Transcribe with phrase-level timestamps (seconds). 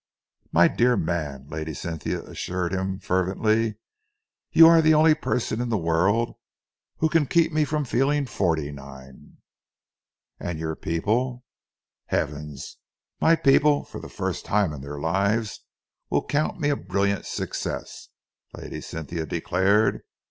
[0.51, 3.75] "My dear man," Lady Cynthia assured him fervently,
[4.51, 6.37] "you are the only person in the world
[6.97, 9.37] who can keep me from feeling forty nine."
[10.39, 11.43] "And your people"
[12.07, 12.77] "Heavens!
[13.19, 15.65] My people, for the first time in their lives,
[16.09, 18.07] will count me a brilliant success,"
[18.57, 20.01] Lady Cynthia declared.